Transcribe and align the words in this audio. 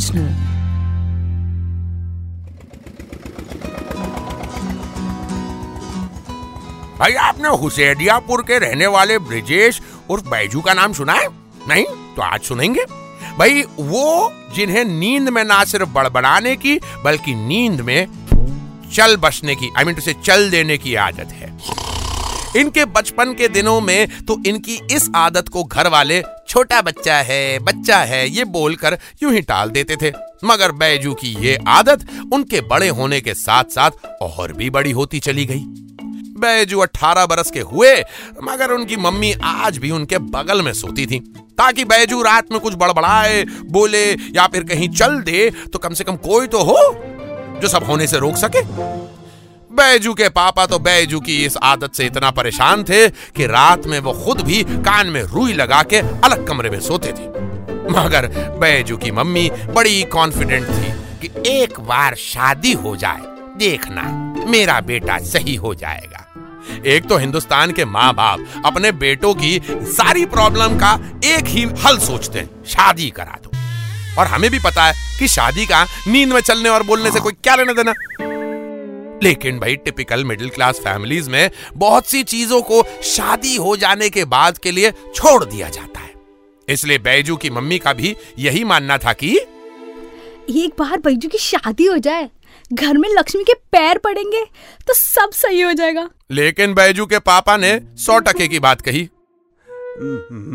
Original. 0.00 0.22
भाई, 6.98 7.12
आपने 7.14 7.48
हुसैनियापुर 7.48 8.42
के 8.42 8.58
रहने 8.58 8.86
वाले 8.86 9.18
ब्रिजेश 9.18 9.82
उर्फ़ 10.10 10.28
बैजू 10.28 10.60
का 10.60 10.74
नाम 10.74 10.92
सुना 10.92 11.12
है? 11.12 11.28
नहीं? 11.68 11.84
तो 11.84 12.22
आज 12.22 12.40
सुनेंगे। 12.40 12.84
भाई, 13.38 13.62
वो 13.62 14.32
जिन्हें 14.54 14.84
नींद 14.84 15.28
में 15.28 15.44
ना 15.44 15.64
सिर्फ़ 15.64 15.88
बड़बड़ाने 15.88 16.56
की, 16.56 16.80
बल्कि 17.04 17.34
नींद 17.34 17.80
में 17.80 18.06
चल 18.92 19.16
बसने 19.16 19.54
की 19.54 19.70
आई 19.78 19.84
मीन 19.84 19.94
टू 19.94 20.00
से 20.00 20.12
चल 20.12 20.50
देने 20.50 20.78
की 20.78 20.94
आदत 20.94 21.28
है। 21.32 21.39
इनके 22.56 22.84
बचपन 22.84 23.32
के 23.34 23.48
दिनों 23.48 23.80
में 23.80 24.24
तो 24.26 24.36
इनकी 24.46 24.80
इस 24.92 25.08
आदत 25.16 25.48
को 25.48 25.62
घर 25.64 25.88
वाले 25.88 26.22
छोटा 26.48 26.80
बच्चा 26.82 27.16
है 27.16 27.58
बच्चा 27.58 27.98
है, 27.98 28.28
ये 28.28 28.44
बोलकर 28.46 28.98
यूँ 29.22 29.32
ही 29.32 29.40
टाल 29.40 29.70
देते 29.70 29.96
थे। 29.96 30.12
मगर 30.44 30.72
बैजू 30.72 31.12
की 31.14 31.34
ये 31.40 31.58
आदत 31.68 32.06
उनके 32.32 32.60
बड़े 32.60 32.88
होने 32.88 33.20
के 33.20 33.34
साथ 33.34 33.64
साथ 33.64 34.06
और 34.22 34.52
भी 34.52 34.70
बड़ी 34.70 34.90
होती 34.90 35.20
चली 35.20 35.44
गई। 35.46 35.62
बैजू 36.40 36.78
18 36.78 37.26
बरस 37.26 37.50
के 37.50 37.60
हुए, 37.60 37.92
मगर 38.42 38.70
उनकी 38.70 38.96
मम्मी 38.96 39.32
आज 39.44 39.78
भी 39.78 39.90
उनके 39.90 40.18
बगल 40.18 40.62
में 40.62 40.72
सोती 40.72 41.06
थी। 41.06 41.18
ताकि 41.58 41.84
बैजू 41.84 42.22
रात 42.22 42.52
में 42.52 42.60
कुछ 42.60 42.74
बड़बड़ाए, 42.74 43.44
बोले 43.44 44.04
या 44.12 44.46
फिर 44.46 44.64
कहीं 44.64 44.88
चल 44.90 45.20
दे 45.20 45.50
तो 45.72 45.78
कम 45.78 45.94
से 45.94 46.04
कम 46.04 46.16
कोई 46.18 46.46
तो 46.46 46.62
हो, 46.62 46.76
जो 47.60 47.68
सब 47.68 47.84
होने 47.84 48.06
से 48.06 48.18
रोक 48.18 48.36
सके। 48.36 48.64
बैजू 49.70 50.12
के 50.14 50.28
पापा 50.28 50.64
तो 50.66 50.78
बैजू 50.78 51.18
की 51.20 51.36
इस 51.44 51.56
आदत 51.56 51.94
से 51.94 52.06
इतना 52.06 52.30
परेशान 52.30 52.82
थे 52.84 53.08
कि 53.08 53.46
रात 53.46 53.86
में 53.86 53.98
वो 53.98 54.12
खुद 54.24 54.40
भी 54.40 54.62
कान 54.64 55.06
में 55.06 55.22
रुई 55.22 55.52
लगा 55.52 55.82
के 55.82 55.96
अलग 55.96 56.46
कमरे 56.48 56.70
में 56.70 56.80
सोते 56.80 57.08
थे। 57.08 57.28
मगर 57.92 58.26
बैजू 58.60 58.96
की 58.96 59.10
मम्मी 59.10 59.50
बड़ी 59.74 60.02
कॉन्फिडेंट 60.02 60.66
थी 60.68 60.92
कि 61.20 61.50
एक 61.50 61.78
बार 61.80 62.14
शादी 62.14 62.72
हो 62.72 62.96
जाए, 62.96 63.20
देखना, 63.58 64.02
मेरा 64.48 64.80
बेटा 64.80 65.18
सही 65.24 65.54
हो 65.54 65.74
जाएगा। 65.74 66.26
एक 66.86 67.08
तो 67.08 67.16
हिंदुस्तान 67.16 67.72
के 67.72 67.84
माँ 67.84 68.12
बाप 68.14 68.62
अपने 68.66 68.92
बेटों 68.92 69.34
की 69.34 69.60
सारी 69.92 70.26
प्रॉब्लम 70.26 70.78
का 70.78 70.92
एक 71.26 71.46
ही 71.46 71.62
हल 71.84 71.98
सोचते 71.98 72.38
हैं, 72.38 72.50
शादी 72.66 73.10
करा 73.10 73.38
दो। 73.44 73.50
और 74.20 74.26
हमें 74.26 74.50
भी 74.50 74.58
पता 74.58 74.84
है 74.84 75.18
कि 75.18 75.28
शादी 75.28 75.66
का 75.66 75.84
नींद 76.08 76.32
में 76.32 76.40
चलने 76.40 76.68
और 76.68 76.82
बोलने 76.82 77.10
से 77.10 77.20
कोई 77.20 77.32
क्या 77.32 77.54
लेना 77.56 77.72
देना। 77.72 77.94
लेकिन 79.22 79.58
भाई 79.58 79.76
टिपिकल 79.76 80.24
मिडिल 80.24 80.48
क्लास 80.48 80.78
फैमिलीज़ 80.78 81.30
में 81.30 81.50
बहुत 81.76 82.06
सी 82.06 82.22
चीज़ों 82.24 82.60
को 82.62 82.82
शादी 83.04 83.54
हो 83.56 83.76
जाने 83.76 84.08
के 84.10 84.24
बाद 84.24 84.58
के 84.58 84.70
लिए 84.70 84.90
छोड़ 84.90 85.44
दिया 85.44 85.68
जाता 85.68 86.00
है। 86.00 86.14
इसलिए 86.68 86.98
बैजू 86.98 87.36
की 87.36 87.50
मम्मी 87.50 87.78
का 87.78 87.92
भी 87.92 88.16
यही 88.38 88.64
मानना 88.64 88.98
था 88.98 89.12
कि 89.12 89.34
एक 89.36 90.74
बार 90.78 90.96
बैजू 90.98 91.28
की 91.28 91.38
शादी 91.38 91.86
हो 91.86 91.96
जाए 91.98 92.28
घर 92.72 92.98
में 92.98 93.08
लक्ष्मी 93.08 93.42
के 93.44 93.54
पैर 93.72 93.98
पड़ेंगे 93.98 94.44
तो 94.86 94.94
सब 94.94 95.30
सही 95.32 95.60
हो 95.60 95.72
जाएगा। 95.72 96.08
लेकिन 96.30 96.74
बैजू 96.74 97.06
के 97.06 97.18
पापा 97.18 97.56
ने 97.56 97.80
सौ 97.96 98.18
टके 98.18 98.48
की 98.48 98.58
बात 98.58 98.80
कही। 98.80 99.08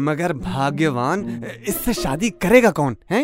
मगर 0.05 0.33
भाग्यवान 0.33 1.43
इससे 1.67 1.93
शादी 1.93 2.29
करेगा 2.41 2.71
कौन 2.71 2.95
है? 3.11 3.21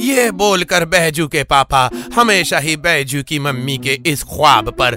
ये 0.00 0.30
बोलकर 0.32 0.84
बैजू 0.84 1.26
के 1.28 1.42
पापा 1.44 1.88
हमेशा 2.14 2.58
ही 2.58 2.76
बैजू 2.78 3.22
की 3.22 3.38
मम्मी 3.38 3.76
के 3.78 3.98
इस 4.06 4.22
ख्वाब 4.24 4.70
पर 4.72 4.96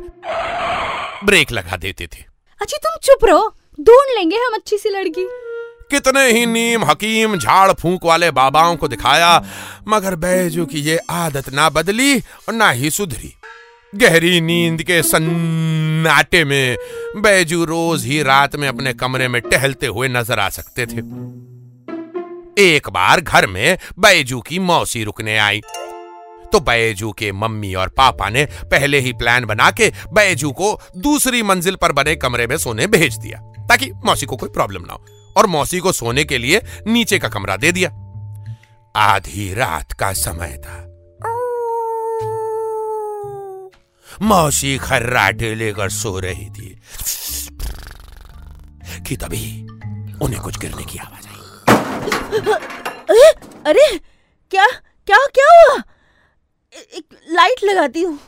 ब्रेक 1.26 1.52
लगा 1.52 1.78
देते 1.78 2.08
थे। 2.08 2.24
अच्छी 2.62 2.78
तुम 2.78 2.98
चुप 3.04 3.26
रहो। 3.26 3.48
ढूंढ 3.80 4.16
लेंगे 4.18 4.38
हम 4.38 4.54
अच्छी 4.54 4.78
सी 4.78 4.90
लड़की। 4.90 5.26
कितने 5.92 6.26
ही 6.32 6.46
नीम 6.46 6.84
हकीम 6.86 7.36
झाड़ 7.38 7.72
फूंक 7.72 8.06
वाले 8.06 8.32
बाबाओं 8.32 8.76
को 8.76 8.88
दिखाया 8.88 9.32
मगर 9.88 10.16
बैजू 10.16 10.66
की 10.66 10.80
ये 10.80 10.98
आदत 11.12 11.50
ना 11.54 11.70
बदली 11.70 12.18
और 12.20 12.54
ना 12.54 12.70
ही 12.72 12.90
सुधरी। 12.90 13.34
गहरी 13.94 14.40
नींद 14.42 14.84
के 14.84 15.02
सन्नाटे 15.04 16.44
में 16.44 16.78
बैजू 17.18 17.64
रोज 17.66 18.06
ही 18.06 18.22
रात 18.24 18.56
में 18.56 18.68
अपने 18.68 18.94
कमरे 18.94 19.28
में 19.28 19.42
टहलते 19.42 19.88
हुए 19.88 20.08
नज़र 20.08 20.40
आ 20.40 20.50
सकते 20.50 20.86
थे। 20.86 21.02
एक 22.60 22.90
बार 22.90 23.22
घर 23.22 23.48
में 23.48 23.78
बैजू 24.00 24.42
की 24.42 24.60
मौसी 24.60 25.04
रुकने 25.04 25.38
आई। 25.38 25.62
तो 26.52 26.60
बैजू 26.60 27.12
के 27.12 27.32
मम्मी 27.32 27.74
और 27.74 27.90
पापा 27.90 28.30
ने 28.30 28.46
पहले 28.46 29.00
ही 29.00 29.14
प्लान 29.14 29.46
बना 29.46 29.72
के 29.72 29.94
बैजू 30.14 30.52
को 30.52 30.80
दूसरी 30.98 31.44
मंजिल 31.44 31.76
पर 31.76 31.92
बने 31.92 32.16
कमरे 32.16 32.48
में 32.48 32.58
सोने 32.58 32.88
भेज 32.88 33.18
दिया, 33.18 33.40
ताकि 33.40 33.92
मौसी 33.92 34.26
को 34.26 34.38
कोई 34.38 34.50
प्रॉब्लम 34.50 34.82
ना 34.82 34.94
हो, 34.94 35.06
और 35.38 35.46
मौसी 35.46 35.80
को 35.80 35.92
सोने 35.92 36.24
के 36.24 36.38
लिए 36.38 36.62
नीचे 36.88 37.20
का 37.20 37.28
कमरा 37.28 37.58
दे 37.58 37.72
दिया। 37.72 37.90
आधी 38.96 39.54
रात 39.54 39.94
का 39.94 40.14
समय 40.14 40.58
था। 40.58 40.90
मौसी 44.22 44.78
खर्राटे 44.78 45.56
लेकर 45.56 45.90
सो 45.90 46.20
रही 46.20 46.50
थी। 46.50 46.82
कि 49.08 49.18
तभी 49.18 49.68
उन्हें 50.22 50.42
कुछ 50.42 50.60
गिरने 50.60 50.84
की 50.84 50.98
आवाज़ 50.98 51.28
अरे 51.28 51.33
अरे 53.68 53.88
क्या 54.52 54.68
क्या 55.08 55.18
क्या 55.36 55.48
हुआ? 55.52 55.82
एक 56.74 57.06
लाइट 57.32 57.64
लगाती 57.64 58.02
हूँ। 58.02 58.20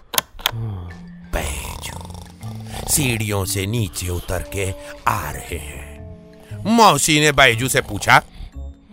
सीढ़ियों 2.89 3.43
से 3.45 3.65
नीचे 3.65 4.07
उतर 4.09 4.43
के 4.53 4.69
आ 5.07 5.31
रहे 5.31 5.57
हैं। 5.57 6.63
मौसी 6.65 7.19
ने 7.19 7.31
बैजू 7.31 7.67
से 7.67 7.81
पूछा 7.81 8.15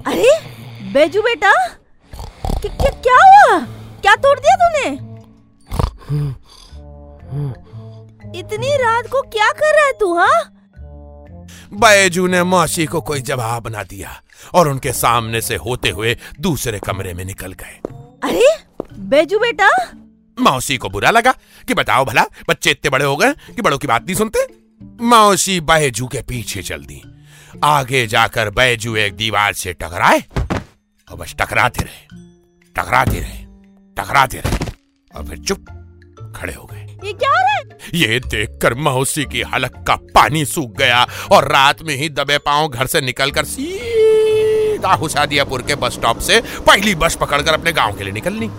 अरे 0.06 0.30
बैजू 0.92 1.22
बेटा 1.22 1.52
कि, 2.62 2.68
क्या 2.68 2.90
क्या 3.06 3.16
हुआ? 3.16 3.58
क्या 4.02 4.14
तोड़ 4.16 4.38
दिया 4.40 4.54
तूने? 4.62 4.88
इतनी 8.38 8.76
रात 8.76 9.06
को 9.06 9.22
क्या 9.22 9.50
कर 9.52 9.74
रहा 9.76 9.86
है 9.86 9.92
तू 9.92 10.14
हाँ? 10.16 10.51
बैजू 11.74 12.26
ने 12.26 12.42
मौसी 12.42 12.86
को 12.86 13.00
कोई 13.00 13.20
जवाब 13.20 13.68
ना 13.68 13.82
दिया 13.82 14.20
और 14.54 14.68
उनके 14.68 14.92
सामने 14.92 15.40
से 15.40 15.56
होते 15.56 15.90
हुए 15.90 16.16
दूसरे 16.40 16.78
कमरे 16.78 17.14
में 17.14 17.24
निकल 17.24 17.52
गए। 17.52 17.78
अरे 18.24 18.48
बैजू 18.98 19.38
बेटा। 19.38 19.68
मौसी 20.40 20.76
को 20.76 20.88
बुरा 20.88 21.10
लगा 21.10 21.32
कि 21.68 21.74
बताओ 21.74 22.04
भला 22.04 22.24
बच्चे 22.48 22.70
इतने 22.70 22.90
बड़े 22.90 23.04
हो 23.04 23.16
गए 23.16 23.32
कि 23.32 23.62
बड़ों 23.62 23.78
की 23.78 23.86
बात 23.86 24.02
नहीं 24.02 24.16
सुनते। 24.16 24.46
मौसी 25.00 25.60
बैजू 25.60 26.06
के 26.06 26.22
पीछे 26.22 26.62
चल 26.62 26.84
दी। 26.84 27.02
आगे 27.64 28.06
जाकर 28.06 28.50
बैजू 28.50 28.96
एक 28.96 29.16
दीवार 29.16 29.52
से 29.52 29.72
टकराए 29.72 30.22
और 31.08 31.16
बस 31.16 31.34
टकराते 31.38 31.84
रहे 31.84 32.06
टकराते 32.76 33.20
रहे 33.20 33.44
टकराते 33.96 34.38
रहे 34.38 34.70
और 35.14 35.26
फिर 35.26 35.38
चुप 35.38 35.66
खड़े 36.36 36.54
हो 36.54 36.68
गए। 36.72 36.91
ये 37.04 37.12
क्या 37.12 37.30
हो? 37.30 37.36
रहा 37.36 37.52
है 37.52 37.62
ये 37.94 38.20
देखकर 38.20 38.74
मौसी 38.74 39.24
की 39.24 39.42
हलक 39.42 39.84
का 39.86 39.94
पानी 39.94 40.44
सूख 40.44 40.76
गया 40.76 41.06
और 41.32 41.52
रात 41.52 41.82
में 41.82 41.96
ही 41.96 42.08
दबे 42.08 42.38
पाँव 42.38 42.68
घर 42.68 42.86
से 42.86 43.00
निकलकर 43.00 43.44
सीधा 43.44 44.92
हुसादियापुर 44.92 45.62
के 45.62 45.74
बस 45.74 45.92
स्टॉप 45.92 46.18
से 46.18 46.40
पहली 46.40 46.94
बस 46.94 47.14
पकड़कर 47.14 47.54
अपने 47.54 47.72
गाँव 47.72 47.96
के 47.96 48.04
लिए 48.04 48.12
निकलनी। 48.12 48.50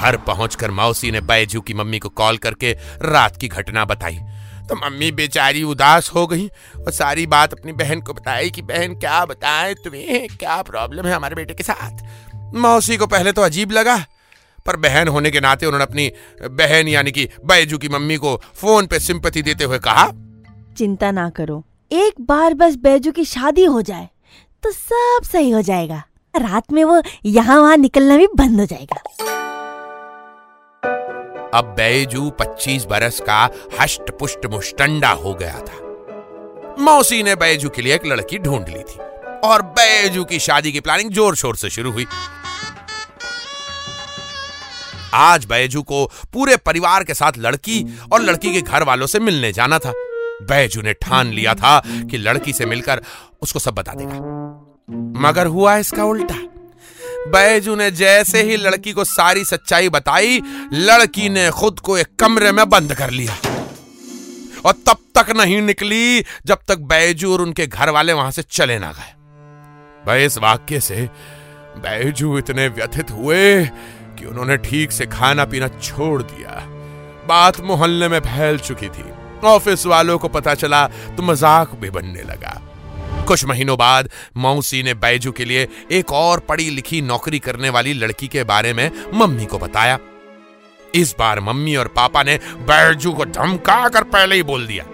घर 0.00 0.16
पहुंचकर 0.16 0.70
मौसी 0.70 1.10
ने 1.10 1.20
बैजू 1.20 1.60
की 1.60 1.74
मम्मी 1.74 1.98
को 1.98 2.08
कॉल 2.08 2.36
करके 2.36 2.72
रात 3.02 3.36
की 3.36 3.48
घटना 3.48 3.84
बताई। 3.84 4.20
तो 4.68 4.74
मम्मी 4.86 5.12
बेचारी 5.12 5.62
उदास 5.62 6.10
हो 6.14 6.26
गई 6.26 6.46
और 6.86 6.90
सारी 6.90 7.26
बात 7.26 7.52
अपनी 7.52 7.72
बहन 7.72 8.00
को 8.00 8.12
बताई 8.12 8.50
कि, 8.50 8.62
बहन, 8.62 8.94
क्या 8.94 9.24
बताएँ 9.24 9.74
तुम्हें? 9.74 10.28
क्या 10.28 10.62
प्रॉब्लम 10.62 11.06
है 11.06 11.14
हमारे 11.14 11.34
बेटे 11.34 11.54
के 11.54 11.62
साथ? 11.64 11.98
मौसी 12.54 12.96
को 12.96 13.06
पहले 13.06 13.32
तो 13.32 13.42
अजीब 13.42 13.70
लगा 13.70 14.04
पर 14.66 14.76
बहन 14.78 15.08
होने 15.08 15.30
के 15.30 15.40
नाते 15.40 15.66
उन्होंने 15.66 15.84
अपनी 15.84 16.10
बहन 16.58 16.88
यानी 16.88 17.10
कि 17.10 17.28
बैजू 17.44 17.78
की 17.78 17.88
मम्मी 17.88 18.16
को 18.16 18.36
फ़ोन 18.54 18.86
पे 18.86 18.98
सिंपति 19.00 19.42
देते 19.42 19.64
हुए 19.64 19.78
कहा 19.80 20.06
चिंता 20.78 21.10
ना 21.10 21.28
करो 21.30 21.62
एक 21.92 22.20
बार 22.20 22.54
बस 22.54 22.76
बैजू 22.78 23.12
की 23.12 23.24
शादी 23.26 23.64
हो 23.64 23.82
जाए 23.82 24.08
तो 24.62 24.70
सब 24.70 25.22
सही 25.24 25.50
हो 25.50 25.60
जाएगा। 25.62 26.02
रात 26.34 26.72
में 26.72 26.82
वो 26.84 27.02
यहाँ 27.24 27.58
वहाँ 27.60 27.76
निकलना 27.76 28.16
भी 28.16 28.26
बंद 28.36 28.60
हो 28.60 28.66
जाएगा। 28.66 28.96
अब 31.54 31.64
बैजू 31.76 32.30
25 32.40 32.84
बरस 32.90 33.20
का 33.20 33.48
हष्ट 33.80 34.10
पुष्ट 34.18 34.46
मुस्टंडा 34.46 35.10
हो 35.14 35.34
गया 35.34 35.58
था। 35.60 36.76
मौसी 36.80 37.22
ने 37.22 37.34
बैजू 37.36 37.68
के 37.68 37.82
लिए 37.82 37.94
एक 37.94 38.06
लड़की 38.06 38.38
ढूंढ 38.38 38.68
ली 38.68 38.82
थी 38.82 38.98
और 39.44 39.62
बैजू 39.78 40.24
की 40.24 40.38
शादी 40.38 40.72
की 40.72 40.80
प्लानिंग 40.80 41.10
ज़ोर 41.10 41.36
शोर 41.36 41.56
से 41.56 41.70
शुरू 41.70 41.90
हुई। 41.92 42.06
आज 45.14 45.44
बैजू 45.44 45.82
को 45.82 46.06
पूरे 46.32 46.56
परिवार 46.56 47.04
के 47.04 47.14
साथ 47.14 47.32
लड़की 47.38 47.98
और 48.12 48.22
लड़की 48.22 48.52
के 48.52 48.62
घर 48.62 48.82
वालों 48.82 49.06
से 49.06 49.18
मिलने 49.18 49.52
जाना 49.52 49.78
था। 49.78 49.92
बैजू 50.42 50.82
ने 50.82 50.92
ठान 50.92 51.26
लिया 51.26 51.54
था 51.54 51.82
कि 51.86 52.18
लड़की 52.18 52.52
से 52.52 52.66
मिलकर 52.66 53.02
उसको 53.42 53.58
सब 53.58 53.74
बता 53.74 53.92
देगा। 53.92 54.14
मगर 55.20 55.46
हुआ 55.46 55.76
इसका 55.76 56.04
उल्टा। 56.04 56.34
बैजू 57.28 57.74
ने 57.74 57.90
जैसे 57.90 58.42
ही 58.42 58.56
लड़की 58.56 58.92
को 58.92 59.04
सारी 59.04 59.44
सच्चाई 59.44 59.88
बताई, 59.88 60.42
लड़की 60.72 61.28
ने 61.28 61.50
खुद 61.50 61.80
को 61.80 61.98
एक 61.98 62.06
कमरे 62.20 62.52
में 62.52 62.68
बंद 62.68 62.94
कर 62.94 63.10
लिया। 63.10 63.36
और 64.64 64.72
तब 64.72 64.96
तक 65.18 65.30
नहीं 65.36 65.62
निकली 65.62 66.20
जब 66.20 66.58
तक 66.68 66.78
बैजू 66.78 67.32
और 67.32 67.40
उनके 67.40 67.66
घर 67.66 67.90
वाले 67.90 68.12
वहाँ 68.12 68.30
से 68.30 68.42
चले 68.42 68.78
ना 68.78 68.92
गए। 68.92 69.14
भाई, 70.06 70.24
इस 70.24 70.38
वाक्य 70.38 70.80
से 70.80 71.10
बैजू 71.76 72.38
इतने 72.38 72.68
व्यथित 72.68 73.10
हुए 73.10 73.64
कि 74.22 74.28
उन्होंने 74.28 74.56
ठीक 74.58 74.92
से 74.92 75.06
खाना 75.08 75.44
पीना 75.44 75.68
छोड़ 75.70 76.22
दिया। 76.22 76.60
बात 77.28 77.60
मोहल्ले 77.60 78.08
में 78.08 78.18
फैल 78.20 78.58
चुकी 78.60 78.88
थी। 78.88 79.04
ऑफ़िस 79.46 79.86
वालों 79.86 80.18
को 80.18 80.28
पता 80.30 80.54
चला 80.54 80.86
तो 81.16 81.22
मज़ाक 81.22 81.74
भी 81.74 81.90
बनने 81.90 82.22
लगा। 82.22 82.60
कुछ 83.28 83.44
महीनों 83.44 83.76
बाद 83.78 84.08
मौसी 84.36 84.82
ने 84.82 84.94
बैजू 84.96 85.32
के 85.32 85.44
लिए 85.44 85.66
एक 85.92 86.12
और 86.12 86.40
पढ़ी 86.40 86.68
लिखी 86.70 87.00
नौकरी 87.02 87.38
करने 87.38 87.70
वाली 87.70 87.92
लड़की 87.94 88.28
के 88.28 88.44
बारे 88.44 88.72
में 88.72 88.90
मम्मी 89.14 89.46
को 89.46 89.58
बताया। 89.58 89.98
इस 90.94 91.14
बार 91.18 91.40
मम्मी 91.40 91.74
और 91.76 91.88
पापा 91.88 92.22
ने 92.22 92.36
बैजू 92.62 93.12
को 93.12 93.24
धमका 93.26 93.88
कर 93.88 94.04
पहले 94.06 94.36
ही 94.36 94.42
बोल 94.42 94.66
दिया। 94.66 94.84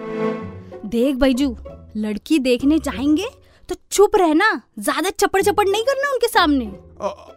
देख 0.87 1.15
बैजू, 1.15 1.55
लड़की 1.97 2.39
देखने 2.39 2.79
चाहेंगे 2.79 3.27
तो 3.69 3.75
चुप 3.91 4.15
रहना 4.15 4.49
ज़्यादा 4.79 5.09
चपड़ 5.11 5.41
चपड़ 5.41 5.67
नहीं 5.67 5.83
करना 5.83 6.11
उनके 6.11 6.27
सामने। 6.27 6.65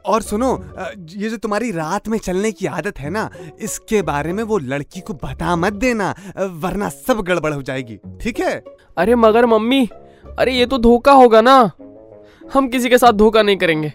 और 0.06 0.22
सुनो 0.22 0.52
ये 1.12 1.28
जो 1.30 1.36
तुम्हारी 1.36 1.70
रात 1.72 2.08
में 2.08 2.16
चलने 2.18 2.52
की 2.52 2.66
आदत 2.68 2.98
है 2.98 3.10
ना 3.10 3.28
इसके 3.60 4.02
बारे 4.02 4.32
में 4.32 4.42
वो 4.44 4.58
लड़की 4.60 5.00
को 5.00 5.14
बता 5.24 5.56
मत 5.56 5.72
देना 5.84 6.14
वरना 6.62 6.88
सब 6.88 7.20
गड़बड़ 7.22 7.52
हो 7.52 7.62
जाएगी 7.62 7.98
ठीक 8.22 8.40
है? 8.40 8.54
अरे 8.98 9.14
मगर 9.16 9.46
मम्मी 9.46 9.88
अरे 10.38 10.52
ये 10.52 10.66
तो 10.66 10.78
धोखा 10.78 11.12
होगा 11.14 11.40
ना। 11.40 11.56
हम 12.44 12.68
किसी 12.68 12.88
के 12.88 12.98
साथ 12.98 13.12
धोखा 13.14 13.42
नहीं 13.42 13.56
करेंगे। 13.56 13.92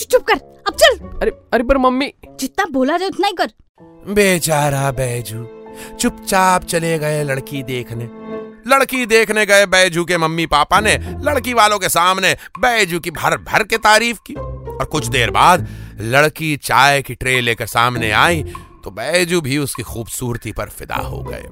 चुप 0.00 0.22
कर 0.22 0.34
अब 0.34 0.74
चल। 0.74 0.98
अरे 0.98 1.30
अरे 1.52 1.64
पर 1.64 1.78
मम्मी। 1.78 2.12
जितना 2.40 2.64
बोला 2.72 2.96
जाए 2.96 3.08
उतना 3.08 3.26
ही 3.26 3.32
कर। 3.32 3.52
बेचारा 4.12 4.90
बैजू 4.92 5.46
चुपचाप 6.00 6.64
चले 6.64 6.98
गए 6.98 7.22
लड़की 7.24 7.62
देखने। 7.64 8.04
लड़की 8.68 9.04
देखने 9.06 9.44
गए 9.46 9.66
बैजू 9.66 10.04
के 10.04 10.18
मम्मी 10.18 10.46
पापा 10.46 10.80
ने। 10.80 10.96
लड़की 11.22 11.52
वालों 11.54 11.78
के 11.78 11.88
सामने 11.88 12.36
बैजू 12.58 13.00
की 13.00 13.10
भर 13.10 13.36
भर 13.42 13.64
के 13.64 13.78
तारीफ़ 13.78 14.18
की। 14.26 14.34
और 14.34 14.84
कुछ 14.84 15.06
देर 15.06 15.30
बाद 15.30 15.66
लड़की 16.00 16.56
चाय 16.56 17.02
की 17.02 17.14
ट्रे 17.14 17.40
लेकर 17.40 17.66
सामने 17.66 18.10
आई 18.12 18.42
तो 18.84 18.90
बैजू 18.90 19.40
भी 19.40 19.58
उसकी 19.58 19.82
खूबसूरती 19.82 20.52
पर 20.52 20.68
फिदा 20.68 20.96
हो 20.96 21.22
गए। 21.22 21.42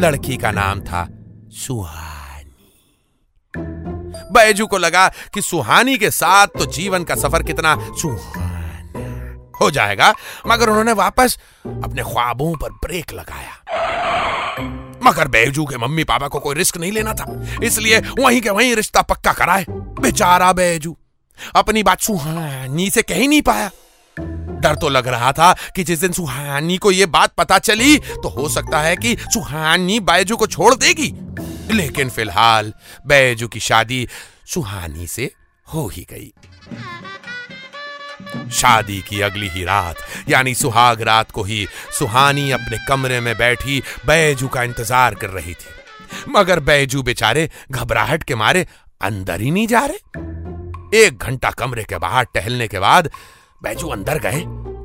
लड़की 0.00 0.36
का 0.36 0.50
नाम 0.50 0.80
था 0.80 1.06
सुहानी। 1.56 2.52
बैजू 4.32 4.66
को 4.66 4.78
लगा 4.78 5.08
कि 5.34 5.42
सुहानी 5.42 5.96
के 5.98 6.10
साथ 6.10 6.46
तो 6.58 6.66
जीवन 6.72 7.04
का 7.04 7.14
सफ़र 7.14 7.42
कितना 7.42 7.76
सुहाना 7.92 8.54
हो 9.60 9.70
जाएगा, 9.70 10.12
मगर 10.46 10.68
उन्होंने 10.68 10.92
वापस 10.92 11.38
अपने 11.64 12.02
ख्वाबों 12.02 12.54
पर 12.54 12.70
ब्रेक 12.84 13.12
लगाया। 13.12 14.85
मगर 15.06 15.28
बैजू 15.28 15.64
के 15.64 15.76
मम्मी 15.76 16.04
पापा 16.04 16.28
को 16.28 16.38
कोई 16.38 16.54
रिस्क 16.54 16.76
नहीं 16.76 16.92
लेना 16.92 17.14
था। 17.14 17.26
इसलिए 17.62 17.98
वहीं 18.18 18.40
के 18.40 18.50
वहीं 18.50 18.74
रिश्ता 18.76 19.02
पक्का 19.02 19.32
कराए। 19.32 19.64
बेचारा 19.70 20.52
बैजू 20.52 20.96
अपनी 21.56 21.82
बात 21.82 22.00
सुहानी 22.00 22.90
से 22.90 23.02
कह 23.02 23.14
ही 23.14 23.26
नहीं 23.28 23.42
पाया। 23.42 23.70
डर 24.60 24.74
तो 24.74 24.88
लग 24.88 25.08
रहा 25.08 25.32
था 25.32 25.52
कि 25.76 25.84
जिस 25.84 26.00
दिन 26.00 26.12
सुहानी 26.12 26.76
को 26.76 26.90
यह 26.90 27.06
बात 27.06 27.34
पता 27.34 27.58
चली 27.58 27.96
तो 27.98 28.28
हो 28.28 28.48
सकता 28.48 28.80
है 28.80 28.96
कि 28.96 29.16
सुहानी 29.34 30.00
बैजू 30.00 30.36
को 30.36 30.46
छोड़ 30.46 30.74
देगी। 30.74 31.12
लेकिन 31.74 32.10
फ़िलहाल 32.10 32.72
बैजू 33.06 33.48
की 33.48 33.60
शादी 33.60 34.06
सुहानी 34.46 35.06
से 35.06 35.30
हो 35.74 35.86
ही 35.88 36.06
गई। 36.10 36.32
शादी 38.52 39.00
की 39.00 39.20
अगली 39.20 39.48
ही 39.48 39.64
रात, 39.64 39.96
यानी 40.28 40.54
सुहाग 40.54 41.02
रात 41.02 41.30
को 41.30 41.42
ही 41.42 41.66
सुहानी 41.98 42.50
अपने 42.50 42.78
कमरे 42.88 43.20
में 43.20 43.36
बैठी 43.38 43.82
बैजू 44.06 44.48
का 44.48 44.62
इंतज़ार 44.62 45.14
कर 45.14 45.30
रही 45.30 45.54
थी। 45.54 45.74
मगर 46.28 46.60
बैजू 46.60 47.02
बेचारे 47.02 47.48
घबराहट 47.70 48.22
के 48.22 48.34
मारे 48.34 48.66
अंदर 49.00 49.40
ही 49.40 49.50
नहीं 49.50 49.66
जा 49.66 49.84
रहे। 49.84 50.24
एक 50.96 51.18
घंटा 51.18 51.50
कमरे 51.50 51.84
के 51.84 51.98
बाहर 51.98 52.24
टहलने 52.34 52.68
के 52.68 52.78
बाद 52.78 53.10
बैजू 53.62 53.88
अंदर 53.88 54.18
गए 54.18 54.40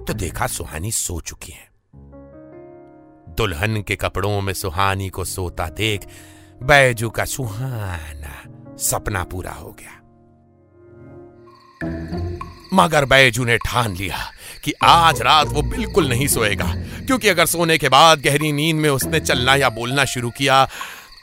तो 0.05 0.13
देखा 0.13 0.47
सुहानी 0.47 0.91
सो 0.91 1.19
चुकी 1.21 1.51
है। 1.51 1.69
दुल्हन 3.35 3.81
के 3.81 3.95
कपड़ों 3.95 4.41
में 4.41 4.53
सुहानी 4.53 5.09
को 5.09 5.25
सोता 5.25 5.67
देख 5.77 6.07
बैजू 6.61 7.09
का 7.09 7.25
सुहाना 7.25 8.75
सपना 8.79 9.23
पूरा 9.23 9.51
हो 9.51 9.75
गया। 9.79 9.99
मगर 12.73 13.05
बैजू 13.05 13.45
ने 13.45 13.57
ठान 13.57 13.95
लिया 13.95 14.31
कि 14.63 14.73
आज 14.83 15.21
रात 15.21 15.47
वो 15.47 15.61
बिल्कुल 15.61 16.09
नहीं 16.09 16.27
सोएगा। 16.27 16.73
क्योंकि 17.05 17.27
अगर 17.27 17.45
सोने 17.45 17.77
के 17.77 17.89
बाद 17.89 18.21
गहरी 18.21 18.51
नींद 18.51 18.75
में 18.75 18.89
उसने 18.89 19.19
चलना 19.19 19.55
या 19.55 19.69
बोलना 19.69 20.05
शुरू 20.05 20.29
किया, 20.29 20.69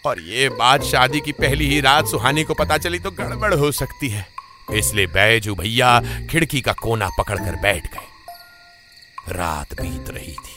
और 0.07 0.21
ये 0.21 0.49
बात 0.49 0.83
शादी 0.83 1.21
की 1.21 1.33
पहली 1.33 1.69
ही 1.69 1.81
रात 1.81 2.07
सुहानी 2.07 2.45
को 2.45 2.55
पता 2.55 2.79
चली 2.79 2.99
तो 2.99 3.11
गड़बड़ 3.11 3.55
हो 3.55 3.73
सकती 3.73 4.09
है। 4.09 4.27
इसलिए 4.75 5.07
बैजू 5.07 5.55
भैया 5.55 6.01
खिड़की 6.31 6.61
का 6.61 6.73
कोना 6.73 7.09
पकड़कर 7.19 7.57
बैठ 7.57 7.87
गए। 7.87 9.33
रात 9.33 9.73
बीत 9.73 10.11
रही 10.11 10.33
थी। 10.33 10.57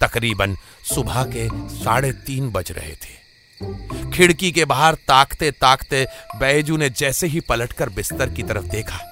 तकरीबन 0.00 0.56
सुबह 0.94 1.24
के 1.24 1.48
साढ़े 1.78 2.12
तीन 2.12 2.50
बज 2.50 2.72
रहे 2.72 2.92
थे। 2.92 4.10
खिड़की 4.10 4.52
के 4.52 4.64
बाहर 4.64 4.94
ताकते 4.94 5.50
ताकते 5.50 6.06
बैजू 6.36 6.76
ने 6.76 6.90
जैसे 6.90 7.26
ही 7.26 7.40
पलटकर 7.40 7.88
बिस्तर 7.88 8.30
की 8.30 8.42
तरफ़ 8.42 8.64
देखा 8.64 9.09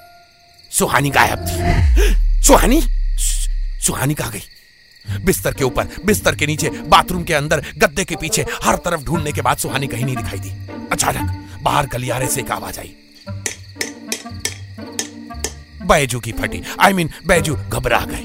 सुहानी 0.78 1.10
गायब 1.10 1.38
थी। 1.38 2.42
सुहानी? 2.42 2.80
सुहानी 3.82 4.14
कहा 4.14 4.30
गई? 4.30 4.42
बिस्तर 5.24 5.54
के 5.54 5.64
ऊपर, 5.64 5.88
बिस्तर 6.04 6.34
के 6.34 6.46
नीचे, 6.46 6.68
बाथरूम 6.70 7.22
के 7.22 7.34
अंदर, 7.34 7.64
गद्दे 7.78 8.04
के 8.04 8.16
पीछे, 8.16 8.44
हर 8.64 8.76
तरफ़ 8.76 9.02
ढूँढने 9.04 9.32
के 9.32 9.42
बाद 9.42 9.56
सुहानी 9.56 9.86
कहीं 9.86 10.04
नहीं 10.04 10.16
दिखाई 10.16 10.38
दी। 10.38 10.50
अचानक 10.92 11.60
बाहर 11.62 11.86
गलियारे 11.86 12.28
से 12.28 12.40
एक 12.40 12.50
आवाज़ 12.50 12.78
आई। 12.80 12.94
बैजू 15.82 16.20
की 16.20 16.32
फटी 16.32 16.62
आई 16.80 16.92
मीन 16.92 17.10
बैजू 17.26 17.56
घबरा 17.56 18.00
गए। 18.00 18.22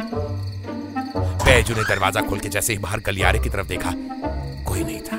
बैजू 1.45 1.75
ने 1.75 1.83
दरवाज़ा 1.83 2.21
खोल 2.21 2.39
के 2.39 2.49
जैसे 2.49 2.73
ही 2.73 2.79
बाहर 2.79 2.99
गलियारे 2.99 3.39
की 3.39 3.49
तरफ़ 3.49 3.67
देखा, 3.67 3.91
कोई 4.63 4.83
नहीं 4.83 4.99
था। 4.99 5.17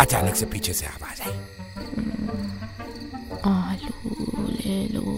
अचानक 0.00 0.34
से 0.36 0.46
पीछे 0.46 0.72
से 0.72 0.86
आवाज़ 0.86 1.22
आई। 1.22 1.36
आलू 3.44 4.48
ले 4.48 4.78
लो। 4.88 5.17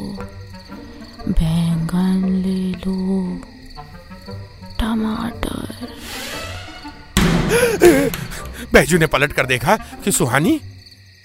बैंगन 1.40 2.25
ले 2.42 2.73
लो। 2.73 3.40
टमाटर। 4.80 5.88
बैजू 8.73 8.99
ने 8.99 9.06
पलट 9.06 9.32
कर 9.32 9.47
देखा 9.47 9.76
कि 9.76 10.12
सुहानी 10.12 10.61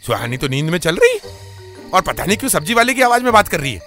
सुहानी 0.04 0.38
तो 0.38 0.48
नींद 0.48 0.70
में 0.70 0.78
चल 0.80 0.96
रही 0.96 1.20
और 1.94 2.02
पता 2.02 2.26
नहीं 2.26 2.38
क्यों 2.38 2.50
सब्ज़ी 2.50 2.74
वाले 2.74 2.94
की 2.94 3.02
आवाज़ 3.02 3.24
में 3.24 3.34
बात 3.34 3.48
कर 3.48 3.60
रही 3.60 3.74
है। 3.74 3.80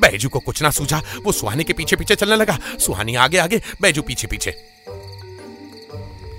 बैजू 0.00 0.28
को 0.28 0.38
कुछ 0.38 0.62
ना 0.62 0.70
सूझा, 0.70 1.02
वो 1.24 1.32
सुहानी 1.32 1.64
के 1.64 1.72
पीछे 1.72 1.96
पीछे 1.96 2.14
चलने 2.14 2.36
लगा। 2.36 2.58
सुहानी 2.78 3.14
आगे 3.14 3.38
आगे 3.38 3.62
बैजू 3.82 4.02
पीछे 4.02 4.26
पीछे 4.26 4.50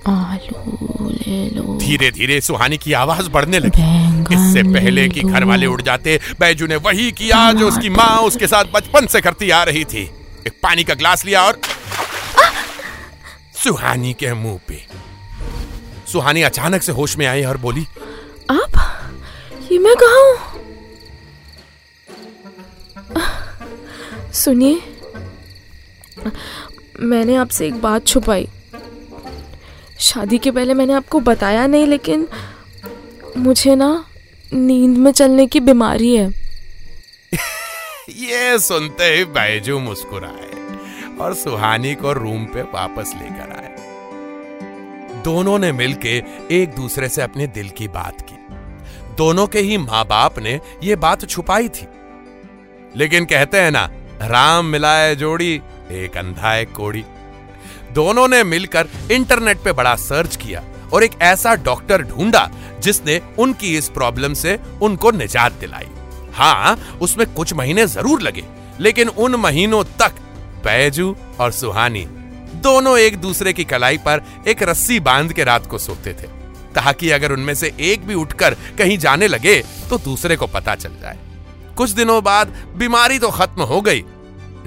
आलू 0.09 1.09
ले 1.09 1.49
लो। 1.49 1.77
धीरे 1.77 2.11
धीरे 2.11 2.39
सुहानी 2.41 2.77
की 2.77 2.93
आवाज़ 2.93 3.29
बढ़ने 3.29 3.59
लगी। 3.59 3.81
इससे 4.29 4.63
पहले 4.63 5.07
कि 5.09 5.21
घर 5.21 5.43
वाले। 5.43 5.65
उड़ 5.65 5.81
जाते 5.81 6.19
बैजू 6.39 6.67
ने 6.67 6.75
वही 6.75 7.11
किया 7.11 7.51
जो 7.53 7.67
उसकी 7.67 7.89
माँ 7.89 8.17
उसके 8.21 8.47
साथ 8.47 8.65
बचपन 8.73 9.07
से 9.07 9.21
करती 9.21 9.49
आ 9.49 9.63
रही 9.63 9.83
थी। 9.85 10.03
एक 10.47 10.59
पानी 10.63 10.83
का 10.83 10.93
ग्लास 10.93 11.25
लिया 11.25 11.43
और 11.43 11.59
सुहानी 13.55 14.13
के 14.13 14.33
मुँह 14.33 14.59
पे। 14.67 14.85
सुहानी 16.11 16.41
अचानक 16.41 16.83
से 16.83 16.91
होश 16.91 17.17
में 17.17 17.25
आई 17.27 17.43
और 17.43 17.57
बोली 17.57 17.85
आप 18.51 18.77
ये 19.71 19.79
मैं 19.79 19.95
कहा 19.95 20.19
हूँ? 20.19 20.37
सुनिए 24.33 24.81
मैंने 27.01 27.35
आपसे 27.35 27.67
एक 27.67 27.81
बात 27.81 28.07
छुपाई। 28.07 28.47
शादी 29.99 30.37
के 30.37 30.51
पहले 30.51 30.73
मैंने 30.73 30.93
आपको 30.93 31.19
बताया 31.19 31.67
नहीं, 31.67 31.87
लेकिन 31.87 32.27
मुझे 33.37 33.75
ना 33.75 34.05
नींद 34.53 34.97
में 34.97 35.11
चलने 35.11 35.47
की 35.47 35.59
बीमारी 35.59 36.15
है। 36.15 36.29
ये 38.09 38.59
सुनते 38.59 39.03
ही 39.03 39.25
बैजू 39.25 39.79
मुस्कुराए 39.79 40.49
और 41.17 41.33
सुहानी 41.33 41.95
को 41.95 42.13
रूम 42.13 42.45
पे 42.45 42.61
वापस 42.61 43.13
लेकर 43.15 43.51
आए। 43.51 43.75
दोनों 45.23 45.59
ने 45.59 45.71
मिलके 45.71 46.23
एक 46.51 46.75
दूसरे 46.75 47.09
से 47.09 47.21
अपने 47.21 47.47
दिल 47.47 47.69
की 47.69 47.87
बात 47.87 48.21
की। 48.21 48.35
दोनों 49.15 49.47
के 49.47 49.59
ही 49.59 49.77
माँ 49.77 50.05
बाप 50.05 50.39
ने 50.39 50.59
ये 50.83 50.95
बात 50.95 51.25
छुपाई 51.25 51.69
थी। 51.69 51.87
लेकिन 52.95 53.25
कहते 53.25 53.61
हैं 53.61 53.71
ना, 53.71 53.89
राम 54.21 54.65
मिलाए 54.65 55.15
जोड़ी, 55.15 55.61
एक 55.91 56.17
अंधा 56.17 56.55
एक 56.55 56.71
कोड़ी। 56.71 57.05
दोनों 57.93 58.27
ने 58.27 58.43
मिलकर 58.45 58.87
इंटरनेट 59.11 59.63
पे 59.63 59.71
बड़ा 59.73 59.95
सर्च 59.97 60.35
किया 60.35 60.63
और 60.93 61.03
एक 61.03 61.11
ऐसा 61.21 61.55
डॉक्टर 61.63 62.01
ढूंढा 62.05 62.49
जिसने 62.81 63.19
उनकी 63.39 63.75
इस 63.77 63.89
प्रॉब्लम 63.89 64.33
से 64.33 64.57
उनको 64.81 65.11
निजात 65.11 65.53
दिलाई। 65.53 65.87
हाँ 66.33 66.77
उसमें 67.01 67.25
कुछ 67.33 67.53
महीने 67.53 67.85
ज़रूर 67.87 68.21
लगे, 68.21 68.43
लेकिन 68.79 69.09
उन 69.09 69.35
महीनों 69.37 69.83
तक 69.99 70.19
बैजू 70.63 71.15
और 71.39 71.51
सुहानी 71.51 72.05
दोनों 72.63 72.97
एक 72.99 73.17
दूसरे 73.17 73.53
की 73.53 73.63
कलाई 73.63 73.97
पर 73.97 74.21
एक 74.47 74.63
रस्सी 74.63 74.99
बाँध 74.99 75.33
के 75.33 75.43
रात 75.43 75.65
को 75.65 75.77
सोते 75.77 76.13
थे, 76.13 76.27
ताकि 76.75 77.09
अगर 77.11 77.31
उनमें 77.31 77.53
से 77.53 77.73
एक 77.81 78.05
भी 78.07 78.13
उठकर 78.15 78.55
कहीं 78.77 78.97
जाने 78.97 79.27
लगे 79.27 79.61
तो 79.89 79.97
दूसरे 79.99 80.35
को 80.35 80.47
पता 80.47 80.75
चल 80.75 80.99
जाए। 81.01 81.19
कुछ 81.77 81.89
दिनों 81.91 82.23
बाद 82.23 82.53
बीमारी 82.75 83.19
तो 83.19 83.29
खत्म 83.31 83.63
हो 83.63 83.81
गई, 83.81 84.03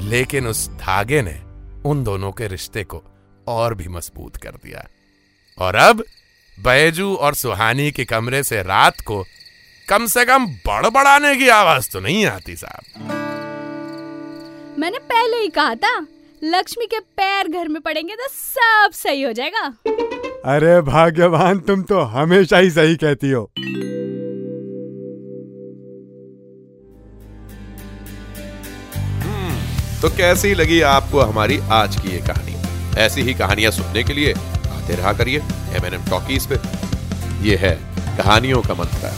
लेकिन 0.00 0.46
उस 0.46 0.68
धागे 0.78 1.22
ने 1.22 1.40
उन 1.84 2.04
दोनों 2.04 2.30
के 2.32 2.46
रिश्ते 2.48 2.84
को 2.84 3.02
और 3.52 3.74
भी 3.74 3.88
मज़बूत 3.88 4.36
कर 4.36 4.50
दिया। 4.64 4.86
और 5.58 5.74
अब 5.74 6.04
बैजू 6.58 7.14
और 7.16 7.34
सुहानी 7.34 7.90
के 7.90 8.04
कमरे 8.04 8.42
से 8.42 8.62
रात 8.62 9.00
को 9.00 9.24
कम 9.88 10.06
से 10.06 10.24
कम 10.24 10.46
बड़बड़ाने 10.66 11.34
की 11.36 11.48
आवाज़ 11.50 11.90
तो 11.92 12.00
नहीं 12.00 12.24
आती 12.26 12.56
साहब। 12.56 12.84
मैंने 14.78 14.98
पहले 14.98 15.36
ही 15.36 15.48
कहा 15.50 15.74
था 15.74 15.98
लक्ष्मी 16.42 16.86
के 16.86 16.98
पैर 17.16 17.48
घर 17.48 17.68
में 17.68 17.80
पड़ेंगे 17.82 18.14
तो 18.14 18.28
सब 18.28 18.92
सही 18.92 19.22
हो 19.22 19.32
जाएगा। 19.32 19.66
अरे 20.46 20.80
भाग्यवान 20.82 21.58
तुम 21.60 21.82
तो 21.82 22.00
हमेशा 22.10 22.58
ही 22.58 22.70
सही 22.70 22.96
कहती 22.96 23.30
हो। 23.30 23.44
तो 30.02 30.08
कैसी 30.08 30.54
लगी 30.54 30.80
आपको 30.88 31.20
हमारी 31.20 31.58
आज 31.72 31.96
की 31.96 32.08
ये 32.08 32.18
कहानी? 32.18 32.51
ऐसी 32.98 33.22
ही 33.22 33.34
कहानियाँ 33.34 33.72
सुनने 33.72 34.02
के 34.02 34.14
लिए 34.14 34.32
आते 34.32 34.94
रहा 34.94 35.12
करिए 35.12 35.38
एम 35.76 35.86
एन 35.86 35.94
एम 35.94 36.04
टॉकीज 36.10 36.46
पे 36.46 36.58
ये 37.48 37.56
है 37.56 37.74
कहानियों 38.16 38.62
का 38.62 38.74
मंत्र 38.74 39.12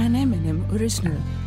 एन 0.00 0.16
एम 0.16 0.32
original. 0.70 1.37